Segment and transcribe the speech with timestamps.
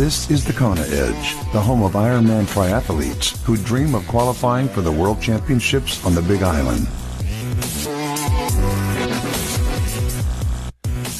[0.00, 4.80] This is the Kona Edge, the home of Ironman triathletes who dream of qualifying for
[4.80, 6.88] the World Championships on the Big Island.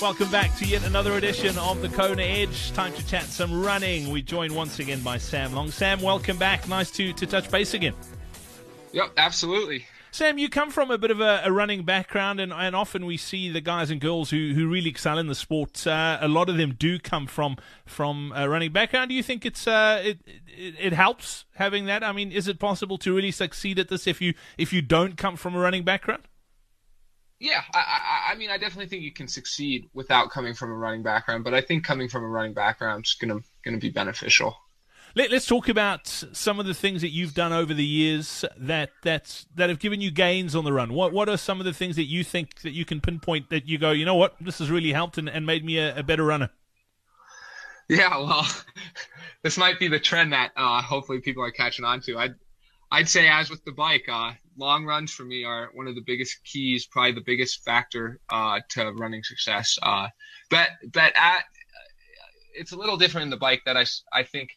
[0.00, 2.72] Welcome back to yet another edition of the Kona Edge.
[2.72, 4.08] Time to chat some running.
[4.08, 5.70] We join once again by Sam Long.
[5.70, 6.66] Sam, welcome back.
[6.66, 7.92] Nice to, to touch base again.
[8.92, 9.84] Yep, absolutely.
[10.12, 13.16] Sam, you come from a bit of a, a, running background, and, and often we
[13.16, 15.86] see the guys and girls who, who really excel in the sport.
[15.86, 19.08] Uh, a lot of them do come from from a running background.
[19.08, 22.04] Do you think it's uh, it, it, it helps having that?
[22.04, 25.16] I mean, is it possible to really succeed at this if you if you don't
[25.16, 26.24] come from a running background?
[27.40, 30.76] Yeah, I, I, I mean, I definitely think you can succeed without coming from a
[30.76, 34.58] running background, but I think coming from a running background is gonna gonna be beneficial.
[35.14, 38.90] Let, us talk about some of the things that you've done over the years that
[39.02, 40.94] that's that have given you gains on the run.
[40.94, 43.68] What what are some of the things that you think that you can pinpoint that
[43.68, 46.02] you go, you know what, this has really helped and, and made me a, a
[46.02, 46.50] better runner?
[47.88, 48.46] Yeah, well,
[49.42, 52.18] this might be the trend that uh, hopefully people are catching on to.
[52.18, 52.34] I'd
[52.90, 56.02] I'd say as with the bike, uh, long runs for me are one of the
[56.06, 59.78] biggest keys, probably the biggest factor uh, to running success.
[59.82, 60.08] Uh,
[60.50, 61.44] but but at
[62.54, 64.50] it's a little different in the bike that I I think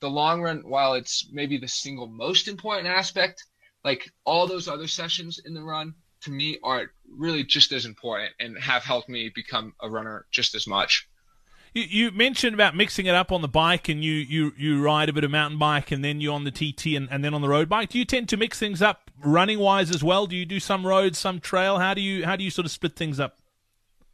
[0.00, 3.44] the long run, while it's maybe the single most important aspect,
[3.84, 8.32] like all those other sessions in the run to me are really just as important
[8.40, 11.08] and have helped me become a runner just as much.
[11.72, 15.08] You, you mentioned about mixing it up on the bike, and you, you, you ride
[15.08, 17.42] a bit of mountain bike, and then you're on the TT, and, and then on
[17.42, 17.90] the road bike.
[17.90, 20.26] Do you tend to mix things up running wise as well?
[20.26, 21.78] Do you do some roads, some trail?
[21.78, 23.38] How do you how do you sort of split things up?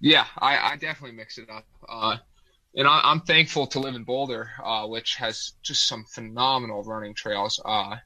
[0.00, 1.64] Yeah, I, I definitely mix it up.
[1.88, 2.18] Uh,
[2.78, 7.12] and I, am thankful to live in Boulder, uh, which has just some phenomenal running
[7.12, 7.60] trails.
[7.64, 7.96] Uh,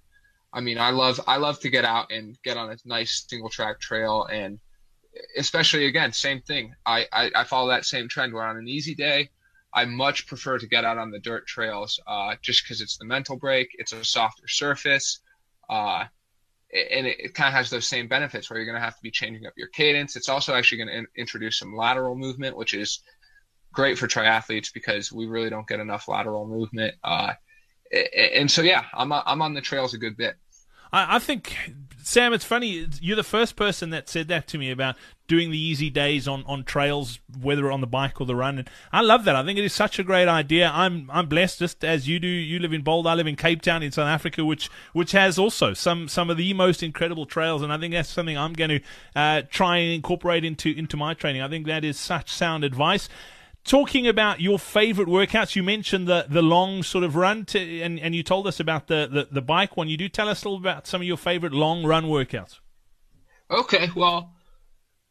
[0.50, 3.50] I mean, I love I love to get out and get on a nice single
[3.50, 4.58] track trail, and
[5.36, 6.74] especially again, same thing.
[6.86, 9.28] I, I, I follow that same trend where on an easy day,
[9.74, 13.04] I much prefer to get out on the dirt trails, uh, just because it's the
[13.04, 15.20] mental break, it's a softer surface,
[15.68, 16.04] uh,
[16.72, 19.02] and it, it kind of has those same benefits where you're going to have to
[19.02, 20.16] be changing up your cadence.
[20.16, 23.02] It's also actually going to in- introduce some lateral movement, which is
[23.72, 26.94] great for triathletes because we really don't get enough lateral movement.
[27.02, 27.32] Uh,
[28.36, 30.36] and so, yeah, I'm, I'm on the trails a good bit.
[30.92, 31.56] I, I think,
[32.02, 32.86] Sam, it's funny.
[33.00, 34.96] You're the first person that said that to me about
[35.26, 38.58] doing the easy days on, on trails, whether on the bike or the run.
[38.58, 39.34] And I love that.
[39.34, 40.70] I think it is such a great idea.
[40.72, 42.26] I'm I'm blessed, just as you do.
[42.26, 43.08] You live in Boulder.
[43.08, 46.36] I live in Cape Town in South Africa, which which has also some some of
[46.36, 47.62] the most incredible trails.
[47.62, 48.80] And I think that's something I'm going to
[49.16, 51.40] uh, try and incorporate into into my training.
[51.40, 53.08] I think that is such sound advice
[53.64, 57.98] talking about your favorite workouts, you mentioned the the long sort of run, to, and
[58.00, 59.88] and you told us about the, the the bike one.
[59.88, 62.58] You do tell us a little about some of your favorite long run workouts.
[63.50, 64.34] Okay, well,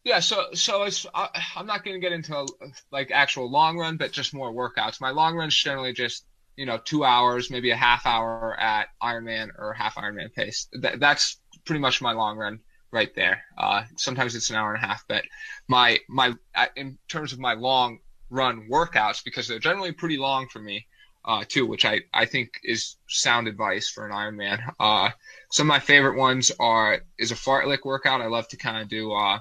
[0.03, 0.19] yeah.
[0.19, 2.47] So so it's I, am not going to get into
[2.91, 5.01] like actual long run, but just more workouts.
[5.01, 6.25] My long run's generally just
[6.55, 10.67] you know two hours, maybe a half hour at Ironman or half Ironman pace.
[10.73, 12.59] That, that's pretty much my long run
[12.91, 13.43] right there.
[13.57, 15.23] Uh, sometimes it's an hour and a half, but
[15.67, 16.33] my my
[16.75, 17.99] in terms of my long
[18.31, 20.87] run workouts because they're generally pretty long for me.
[21.23, 24.59] Uh, too, which I, I think is sound advice for an Ironman.
[24.79, 25.11] Uh,
[25.51, 28.21] some of my favorite ones are is a fartlek workout.
[28.21, 29.37] I love to kind of do uh,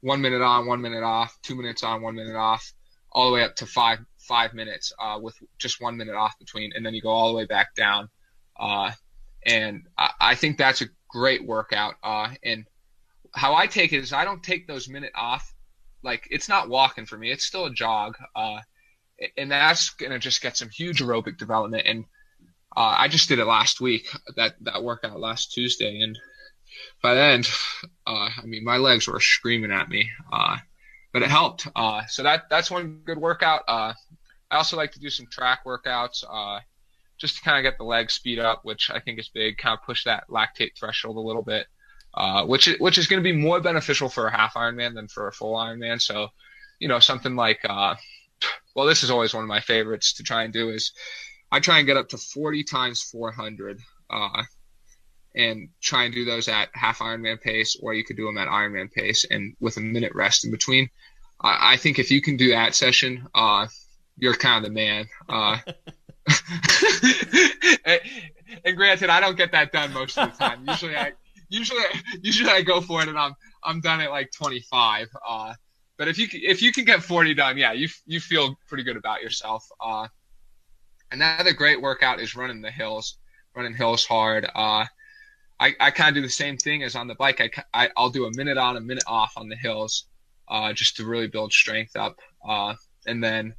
[0.00, 2.72] one minute on, one minute off, two minutes on, one minute off,
[3.12, 6.72] all the way up to five five minutes uh, with just one minute off between,
[6.74, 8.08] and then you go all the way back down.
[8.58, 8.90] Uh,
[9.44, 11.96] and I, I think that's a great workout.
[12.02, 12.64] Uh, and
[13.34, 15.52] how I take it is I don't take those minute off
[16.02, 17.30] like it's not walking for me.
[17.30, 18.16] It's still a jog.
[18.34, 18.60] Uh,
[19.36, 21.86] and that's gonna just get some huge aerobic development.
[21.86, 22.04] And
[22.76, 24.08] uh, I just did it last week.
[24.36, 26.18] That that workout last Tuesday, and
[27.02, 27.48] by the end,
[28.06, 30.10] uh, I mean my legs were screaming at me.
[30.32, 30.56] Uh,
[31.12, 31.66] but it helped.
[31.74, 33.62] Uh, so that that's one good workout.
[33.68, 33.92] Uh,
[34.50, 36.24] I also like to do some track workouts.
[37.18, 39.78] Just to kind of get the leg speed up, which I think is big, kind
[39.78, 41.66] of push that lactate threshold a little bit
[42.14, 45.28] uh, which which is going to be more beneficial for a half Ironman than for
[45.28, 46.00] a full Ironman.
[46.00, 46.28] So,
[46.78, 47.94] you know, something like, uh,
[48.74, 50.92] well, this is always one of my favorites to try and do is
[51.52, 54.42] I try and get up to 40 times 400, uh,
[55.34, 58.48] and try and do those at half Ironman pace, or you could do them at
[58.48, 60.90] Ironman pace and with a minute rest in between.
[61.40, 63.66] I, I think if you can do that session, uh,
[64.16, 65.06] you're kind of the man.
[65.28, 65.58] Uh,
[67.84, 68.00] and,
[68.64, 70.64] and granted, I don't get that done most of the time.
[70.66, 71.12] Usually, I
[71.50, 71.82] usually
[72.22, 75.08] usually I go for it and I'm I'm done at like 25.
[75.28, 75.54] Uh,
[75.98, 78.96] but if you if you can get 40 done, yeah, you you feel pretty good
[78.96, 79.68] about yourself.
[79.80, 80.08] Uh,
[81.12, 83.18] another great workout is running the hills,
[83.54, 84.46] running hills hard.
[84.46, 84.86] Uh,
[85.58, 87.40] I, I kind of do the same thing as on the bike.
[87.40, 90.06] I, I I'll do a minute on, a minute off on the hills,
[90.48, 92.16] uh, just to really build strength up.
[92.48, 92.74] Uh,
[93.06, 93.54] and then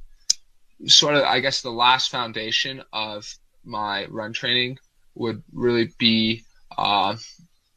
[0.86, 3.32] sort of, I guess, the last foundation of
[3.64, 4.78] my run training
[5.14, 6.42] would really be
[6.76, 7.16] uh,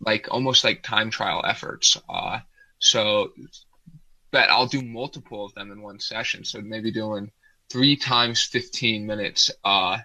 [0.05, 1.97] like almost like time trial efforts.
[2.07, 2.39] Uh,
[2.79, 3.31] so,
[4.31, 6.45] but I'll do multiple of them in one session.
[6.45, 7.31] So maybe doing
[7.69, 9.97] three times 15 minutes uh,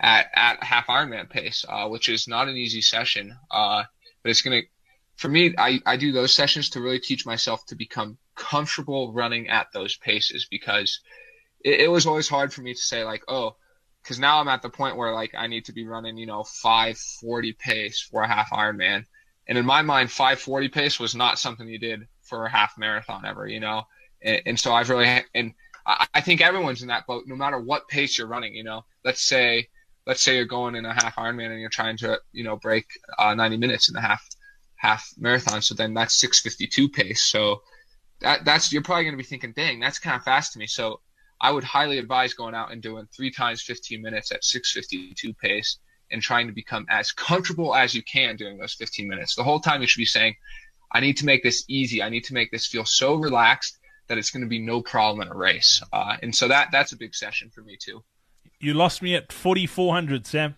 [0.00, 3.36] at at half Ironman pace, uh, which is not an easy session.
[3.50, 3.84] Uh,
[4.22, 4.62] but it's gonna,
[5.16, 9.48] for me, I I do those sessions to really teach myself to become comfortable running
[9.48, 11.00] at those paces because
[11.64, 13.56] it, it was always hard for me to say like, oh,
[14.02, 16.44] because now I'm at the point where like I need to be running, you know,
[16.44, 19.04] 540 pace for a half Ironman.
[19.48, 23.24] And in my mind, 540 pace was not something you did for a half marathon
[23.24, 23.84] ever, you know?
[24.22, 25.54] And, and so I've really, and
[25.86, 28.84] I, I think everyone's in that boat, no matter what pace you're running, you know,
[29.04, 29.68] let's say,
[30.06, 32.86] let's say you're going in a half Ironman and you're trying to, you know, break
[33.18, 34.26] uh, 90 minutes in the half,
[34.76, 35.62] half marathon.
[35.62, 37.24] So then that's 652 pace.
[37.24, 37.62] So
[38.20, 40.66] that, that's, you're probably going to be thinking, dang, that's kind of fast to me.
[40.66, 41.00] So
[41.40, 45.78] I would highly advise going out and doing three times 15 minutes at 652 pace
[46.10, 49.34] and trying to become as comfortable as you can during those 15 minutes.
[49.34, 50.36] The whole time you should be saying,
[50.92, 52.02] I need to make this easy.
[52.02, 55.26] I need to make this feel so relaxed that it's going to be no problem
[55.26, 55.82] in a race.
[55.92, 58.02] Uh, and so that that's a big session for me too.
[58.60, 60.56] You lost me at 4,400, Sam.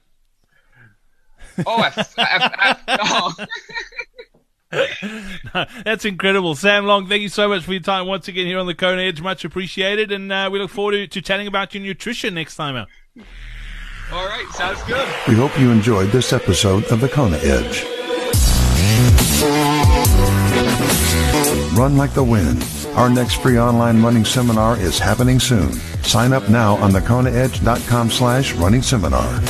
[1.67, 3.49] Oh, F, F, F,
[4.71, 6.55] no, that's incredible.
[6.55, 9.03] Sam Long, thank you so much for your time once again here on the Kona
[9.03, 9.21] Edge.
[9.23, 10.13] Much appreciated.
[10.13, 12.89] And uh, we look forward to, to chatting about your nutrition next time out.
[14.11, 15.07] All right, sounds good.
[15.29, 17.85] We hope you enjoyed this episode of the Kona Edge.
[21.77, 22.65] Run like the wind.
[22.95, 25.73] Our next free online running seminar is happening soon.
[26.03, 29.41] Sign up now on thekonaedge.com slash running seminar.